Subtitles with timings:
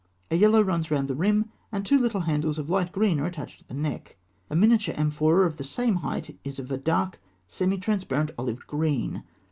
[0.31, 3.27] A yellow thread runs round the rim, and two little handles of light green are
[3.27, 4.17] attached to the neck.
[4.49, 6.41] A miniature amphora of the same height (fig.
[6.43, 9.21] 227) is of a dark, semi transparent olive green.